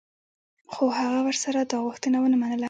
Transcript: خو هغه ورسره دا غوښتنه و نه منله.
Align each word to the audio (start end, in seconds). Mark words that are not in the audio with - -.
خو 0.73 0.83
هغه 0.99 1.19
ورسره 1.25 1.59
دا 1.71 1.77
غوښتنه 1.85 2.17
و 2.19 2.25
نه 2.31 2.37
منله. 2.41 2.59